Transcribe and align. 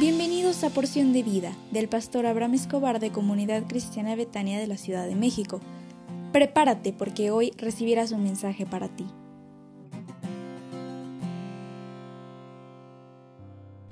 Bienvenidos 0.00 0.64
a 0.64 0.70
Porción 0.70 1.12
de 1.12 1.22
Vida 1.22 1.52
del 1.72 1.86
pastor 1.86 2.24
Abraham 2.24 2.54
Escobar 2.54 3.00
de 3.00 3.12
Comunidad 3.12 3.64
Cristiana 3.68 4.16
Betania 4.16 4.58
de 4.58 4.66
la 4.66 4.78
Ciudad 4.78 5.06
de 5.06 5.14
México. 5.14 5.60
Prepárate 6.32 6.94
porque 6.94 7.30
hoy 7.30 7.52
recibirás 7.58 8.10
un 8.10 8.22
mensaje 8.22 8.64
para 8.64 8.88
ti. 8.88 9.04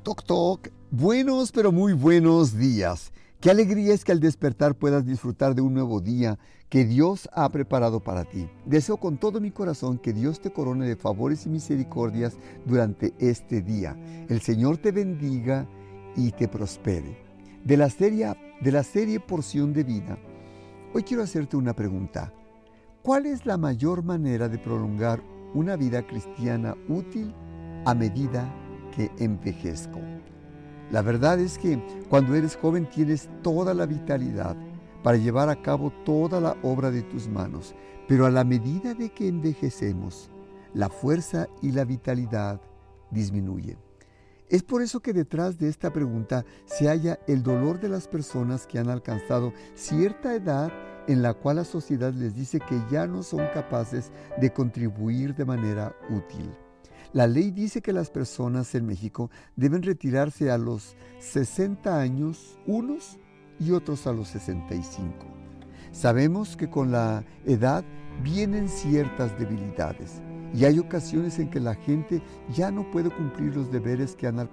Toc 0.03 0.25
toc, 0.25 0.71
buenos 0.91 1.53
pero 1.53 1.73
muy 1.73 1.93
buenos 1.93 2.57
días. 2.57 3.13
Qué 3.43 3.51
alegría 3.51 3.93
es 3.93 4.03
que 4.03 4.13
al 4.13 4.21
despertar 4.21 4.77
puedas 4.77 5.05
disfrutar 5.05 5.55
de 5.55 5.61
un 5.61 5.75
nuevo 5.75 6.01
día 6.01 6.39
que 6.71 6.87
Dios 6.87 7.29
ha 7.35 7.47
preparado 7.51 8.01
para 8.01 8.25
ti. 8.25 8.49
Deseo 8.65 8.97
con 8.97 9.19
todo 9.19 9.43
mi 9.43 9.51
corazón 9.51 9.99
que 9.99 10.15
Dios 10.15 10.41
te 10.41 10.51
corone 10.51 10.89
de 10.89 10.97
favores 10.97 11.45
y 11.45 11.51
misericordias 11.51 12.39
durante 12.65 13.13
este 13.19 13.61
día. 13.61 13.95
El 14.31 14.41
Señor 14.41 14.79
te 14.79 14.91
bendiga 14.91 15.69
y 16.17 16.33
te 16.33 16.49
prospere. 16.49 17.17
De 17.65 17.77
la 17.77 17.91
serie, 17.91 18.35
de 18.61 18.73
la 18.73 18.83
serie 18.83 19.21
Porción 19.21 19.73
de 19.73 19.85
Vida, 19.85 20.19
hoy 20.95 21.03
quiero 21.03 21.23
hacerte 21.23 21.57
una 21.57 21.75
pregunta. 21.75 22.33
¿Cuál 23.03 23.27
es 23.27 23.47
la 23.47 23.57
mayor 23.57 24.03
manera 24.03 24.49
de 24.49 24.59
prolongar 24.59 25.23
una 25.55 25.77
vida 25.77 26.07
cristiana 26.07 26.77
útil 26.89 27.35
a 27.85 27.95
medida 27.95 28.53
que 28.95 29.11
envejezco? 29.19 30.01
La 30.91 31.03
verdad 31.03 31.39
es 31.39 31.59
que 31.59 31.83
cuando 32.09 32.35
eres 32.35 32.57
joven 32.57 32.89
tienes 32.89 33.29
toda 33.43 33.75
la 33.75 33.87
vitalidad 33.87 34.57
para 35.03 35.19
llevar 35.19 35.49
a 35.49 35.61
cabo 35.63 35.93
toda 36.05 36.41
la 36.41 36.57
obra 36.63 36.91
de 36.91 37.03
tus 37.03 37.29
manos, 37.29 37.75
pero 38.07 38.27
a 38.27 38.31
la 38.31 38.45
medida 38.45 38.95
de 38.95 39.11
que 39.11 39.29
envejecemos, 39.29 40.31
la 40.75 40.89
fuerza 40.89 41.47
y 41.63 41.73
la 41.73 41.85
vitalidad 41.85 42.61
disminuyen. 43.11 43.88
Es 44.49 44.63
por 44.63 44.81
eso 44.81 45.01
que 45.01 45.13
detrás 45.13 45.59
de 45.59 45.69
esta 45.69 45.93
pregunta 45.93 46.47
se 46.65 46.89
halla 46.89 47.19
el 47.27 47.43
dolor 47.43 47.81
de 47.81 47.91
las 47.91 48.09
personas 48.09 48.67
que 48.67 48.79
han 48.79 48.89
alcanzado 48.89 49.53
cierta 49.75 50.35
edad 50.35 50.73
en 51.07 51.21
la 51.21 51.35
cual 51.35 51.57
la 51.57 51.65
sociedad 51.65 52.15
les 52.15 52.35
dice 52.35 52.59
que 52.59 52.81
ya 52.91 53.07
no 53.07 53.23
son 53.23 53.47
capaces 53.53 54.11
de 54.41 54.51
contribuir 54.51 55.35
de 55.35 55.45
manera 55.45 55.95
útil. 56.09 56.51
La 57.13 57.27
ley 57.27 57.51
dice 57.51 57.83
que 57.83 57.93
las 57.93 58.11
personas 58.11 58.75
en 58.75 58.87
México 58.87 59.31
deben 59.55 59.83
retirarse 59.83 60.51
a 60.51 60.57
los 60.57 60.97
60 61.21 61.99
años 61.99 62.59
unos 62.67 63.19
y 63.61 63.73
otros 63.73 64.07
a 64.07 64.13
los 64.13 64.29
65. 64.29 65.15
Sabemos 65.93 66.57
que 66.57 66.71
con 66.71 66.91
la 66.91 67.23
edad 67.45 67.85
vienen 68.23 68.69
ciertas 68.69 69.39
debilidades 69.39 70.23
y 70.55 70.65
hay 70.65 70.79
ocasiones 70.79 71.39
en 71.39 71.51
que 71.51 71.61
la 71.61 71.75
gente 71.75 72.23
ya 72.55 72.71
no 72.71 72.91
puede 72.91 73.11
cumplir 73.11 73.55
los 73.57 73.71
deberes 73.71 74.15
que 74.15 74.27
han, 74.27 74.49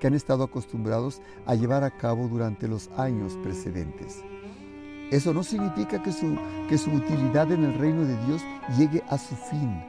que 0.00 0.06
han 0.06 0.14
estado 0.14 0.44
acostumbrados 0.44 1.20
a 1.46 1.54
llevar 1.54 1.84
a 1.84 1.96
cabo 1.96 2.28
durante 2.28 2.68
los 2.68 2.88
años 2.96 3.36
precedentes. 3.42 4.22
Eso 5.10 5.32
no 5.32 5.42
significa 5.42 6.02
que 6.02 6.12
su, 6.12 6.36
que 6.68 6.78
su 6.78 6.90
utilidad 6.90 7.50
en 7.52 7.64
el 7.64 7.78
reino 7.78 8.04
de 8.04 8.16
Dios 8.26 8.42
llegue 8.76 9.02
a 9.08 9.18
su 9.18 9.36
fin 9.36 9.80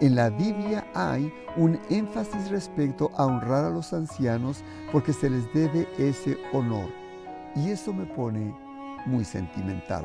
en 0.00 0.14
la 0.14 0.30
Biblia 0.30 0.86
hay 0.94 1.32
un 1.56 1.78
énfasis 1.90 2.50
respecto 2.50 3.10
a 3.16 3.26
honrar 3.26 3.64
a 3.64 3.70
los 3.70 3.92
ancianos 3.92 4.62
porque 4.92 5.12
se 5.12 5.28
les 5.28 5.52
debe 5.52 5.88
ese 5.98 6.38
honor. 6.52 6.88
Y 7.56 7.70
eso 7.70 7.92
me 7.92 8.06
pone 8.06 8.54
muy 9.06 9.24
sentimental. 9.24 10.04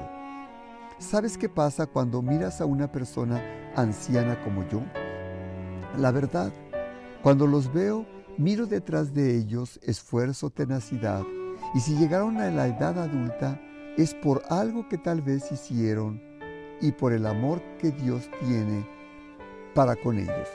¿Sabes 1.03 1.37
qué 1.37 1.49
pasa 1.49 1.85
cuando 1.85 2.21
miras 2.21 2.61
a 2.61 2.65
una 2.65 2.89
persona 2.89 3.43
anciana 3.75 4.41
como 4.41 4.67
yo? 4.69 4.81
La 5.97 6.11
verdad, 6.11 6.51
cuando 7.21 7.45
los 7.45 7.71
veo, 7.73 8.05
miro 8.37 8.65
detrás 8.65 9.13
de 9.13 9.37
ellos 9.37 9.81
esfuerzo, 9.83 10.49
tenacidad, 10.49 11.21
y 11.75 11.81
si 11.81 11.97
llegaron 11.97 12.37
a 12.37 12.49
la 12.49 12.67
edad 12.67 12.97
adulta, 12.97 13.59
es 13.97 14.13
por 14.15 14.43
algo 14.49 14.87
que 14.87 14.97
tal 14.97 15.21
vez 15.21 15.51
hicieron 15.51 16.21
y 16.79 16.93
por 16.93 17.11
el 17.11 17.25
amor 17.25 17.61
que 17.79 17.91
Dios 17.91 18.29
tiene 18.39 18.87
para 19.75 19.97
con 19.97 20.17
ellos. 20.17 20.47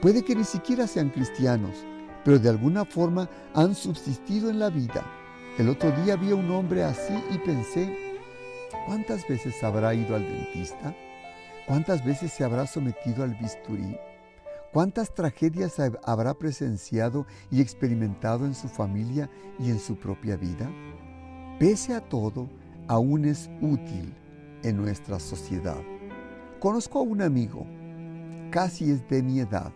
Puede 0.00 0.22
que 0.22 0.36
ni 0.36 0.44
siquiera 0.44 0.86
sean 0.86 1.10
cristianos, 1.10 1.84
pero 2.24 2.38
de 2.38 2.48
alguna 2.48 2.84
forma 2.84 3.28
han 3.54 3.74
subsistido 3.74 4.50
en 4.50 4.60
la 4.60 4.70
vida. 4.70 5.04
El 5.58 5.68
otro 5.68 5.90
día 6.02 6.14
vi 6.14 6.30
a 6.30 6.36
un 6.36 6.50
hombre 6.52 6.84
así 6.84 7.12
y 7.30 7.38
pensé, 7.38 8.11
¿cuántas 8.86 9.26
veces 9.28 9.62
habrá 9.62 9.94
ido 9.94 10.16
al 10.16 10.26
dentista? 10.26 10.94
¿Cuántas 11.66 12.04
veces 12.04 12.32
se 12.32 12.44
habrá 12.44 12.66
sometido 12.66 13.22
al 13.22 13.34
bisturí? 13.34 13.96
¿Cuántas 14.72 15.14
tragedias 15.14 15.76
habrá 16.04 16.34
presenciado 16.34 17.26
y 17.50 17.60
experimentado 17.60 18.46
en 18.46 18.54
su 18.54 18.68
familia 18.68 19.28
y 19.58 19.70
en 19.70 19.78
su 19.78 19.96
propia 19.96 20.36
vida? 20.36 20.70
Pese 21.58 21.94
a 21.94 22.00
todo, 22.00 22.48
aún 22.88 23.26
es 23.26 23.50
útil 23.60 24.14
en 24.62 24.76
nuestra 24.76 25.20
sociedad. 25.20 25.80
Conozco 26.58 27.00
a 27.00 27.02
un 27.02 27.22
amigo 27.22 27.66
casi 28.50 28.90
es 28.90 29.08
de 29.08 29.22
mi 29.22 29.40
edad, 29.40 29.72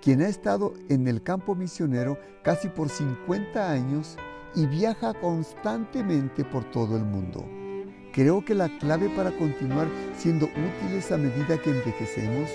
quien 0.00 0.22
ha 0.22 0.28
estado 0.28 0.74
en 0.88 1.08
el 1.08 1.22
campo 1.22 1.54
misionero 1.54 2.18
casi 2.42 2.68
por 2.68 2.88
50 2.88 3.70
años 3.70 4.16
y 4.54 4.66
viaja 4.66 5.14
constantemente 5.14 6.44
por 6.44 6.64
todo 6.70 6.96
el 6.96 7.04
mundo. 7.04 7.44
Creo 8.14 8.44
que 8.44 8.54
la 8.54 8.68
clave 8.78 9.08
para 9.08 9.32
continuar 9.32 9.88
siendo 10.16 10.46
útiles 10.46 11.10
a 11.10 11.18
medida 11.18 11.60
que 11.60 11.70
envejecemos 11.70 12.48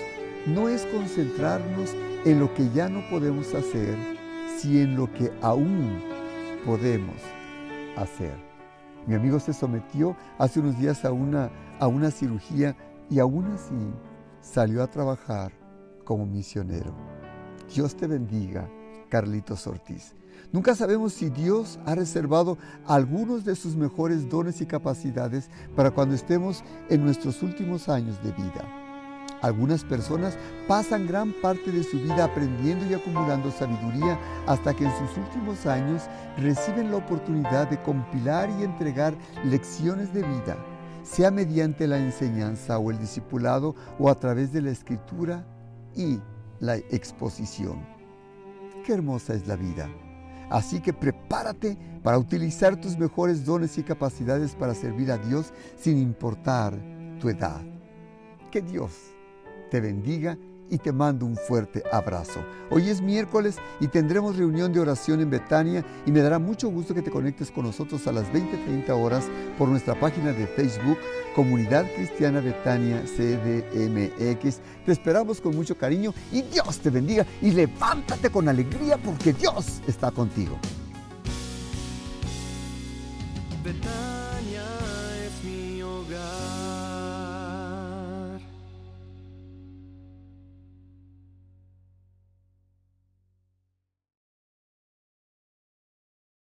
no 0.46 0.70
es 0.70 0.86
concentrarnos 0.86 1.94
en 2.24 2.40
lo 2.40 2.54
que 2.54 2.70
ya 2.70 2.88
no 2.88 3.02
podemos 3.10 3.52
hacer, 3.52 3.94
sino 4.56 4.80
en 4.80 4.96
lo 4.96 5.12
que 5.12 5.30
aún 5.42 6.02
podemos 6.64 7.16
hacer. 7.98 8.32
Mi 9.06 9.14
amigo 9.14 9.38
se 9.38 9.52
sometió 9.52 10.16
hace 10.38 10.60
unos 10.60 10.78
días 10.78 11.04
a 11.04 11.12
una, 11.12 11.50
a 11.78 11.88
una 11.88 12.10
cirugía 12.10 12.74
y 13.10 13.18
aún 13.18 13.44
así 13.52 13.92
salió 14.40 14.82
a 14.82 14.86
trabajar 14.86 15.52
como 16.04 16.24
misionero. 16.24 16.94
Dios 17.74 17.94
te 17.94 18.06
bendiga, 18.06 18.66
Carlitos 19.10 19.66
Ortiz. 19.66 20.14
Nunca 20.52 20.74
sabemos 20.74 21.12
si 21.12 21.30
Dios 21.30 21.78
ha 21.86 21.94
reservado 21.94 22.58
algunos 22.86 23.44
de 23.44 23.56
sus 23.56 23.76
mejores 23.76 24.28
dones 24.28 24.60
y 24.60 24.66
capacidades 24.66 25.48
para 25.76 25.90
cuando 25.90 26.14
estemos 26.14 26.64
en 26.88 27.04
nuestros 27.04 27.42
últimos 27.42 27.88
años 27.88 28.22
de 28.22 28.32
vida. 28.32 28.64
Algunas 29.42 29.84
personas 29.84 30.36
pasan 30.68 31.06
gran 31.06 31.32
parte 31.40 31.72
de 31.72 31.82
su 31.82 31.98
vida 31.98 32.24
aprendiendo 32.24 32.84
y 32.86 32.94
acumulando 32.94 33.50
sabiduría 33.50 34.18
hasta 34.46 34.74
que 34.74 34.84
en 34.84 34.92
sus 34.98 35.16
últimos 35.16 35.64
años 35.66 36.02
reciben 36.36 36.90
la 36.90 36.98
oportunidad 36.98 37.68
de 37.70 37.80
compilar 37.82 38.50
y 38.58 38.64
entregar 38.64 39.14
lecciones 39.44 40.12
de 40.12 40.22
vida 40.22 40.56
sea 41.02 41.30
mediante 41.30 41.86
la 41.86 41.98
enseñanza 41.98 42.78
o 42.78 42.90
el 42.90 42.98
discipulado 42.98 43.74
o 43.98 44.10
a 44.10 44.14
través 44.18 44.52
de 44.52 44.62
la 44.62 44.70
escritura 44.70 45.44
y 45.94 46.20
la 46.60 46.76
exposición. 46.76 47.86
Qué 48.84 48.92
hermosa 48.94 49.34
es 49.34 49.46
la 49.46 49.56
vida. 49.56 49.88
Así 50.50 50.80
que 50.80 50.92
prepárate 50.92 51.78
para 52.02 52.18
utilizar 52.18 52.76
tus 52.80 52.98
mejores 52.98 53.44
dones 53.44 53.78
y 53.78 53.82
capacidades 53.82 54.54
para 54.54 54.74
servir 54.74 55.12
a 55.12 55.18
Dios 55.18 55.52
sin 55.76 55.96
importar 55.96 56.76
tu 57.20 57.28
edad. 57.28 57.62
Que 58.50 58.60
Dios 58.60 58.92
te 59.70 59.80
bendiga 59.80 60.36
y 60.70 60.78
te 60.78 60.92
mando 60.92 61.26
un 61.26 61.36
fuerte 61.36 61.82
abrazo. 61.92 62.40
Hoy 62.70 62.88
es 62.88 63.02
miércoles 63.02 63.56
y 63.80 63.88
tendremos 63.88 64.36
reunión 64.36 64.72
de 64.72 64.80
oración 64.80 65.20
en 65.20 65.30
Betania 65.30 65.84
y 66.06 66.12
me 66.12 66.20
dará 66.20 66.38
mucho 66.38 66.68
gusto 66.68 66.94
que 66.94 67.02
te 67.02 67.10
conectes 67.10 67.50
con 67.50 67.64
nosotros 67.64 68.06
a 68.06 68.12
las 68.12 68.32
20-30 68.32 68.88
horas 68.90 69.28
por 69.58 69.68
nuestra 69.68 69.98
página 69.98 70.32
de 70.32 70.46
Facebook 70.46 70.98
Comunidad 71.34 71.86
Cristiana 71.94 72.40
Betania 72.40 73.02
CDMX. 73.02 74.60
Te 74.84 74.92
esperamos 74.92 75.40
con 75.40 75.54
mucho 75.54 75.76
cariño 75.76 76.14
y 76.32 76.42
Dios 76.42 76.78
te 76.78 76.90
bendiga 76.90 77.26
y 77.42 77.50
levántate 77.50 78.30
con 78.30 78.48
alegría 78.48 78.96
porque 78.96 79.32
Dios 79.32 79.80
está 79.86 80.10
contigo. 80.10 80.58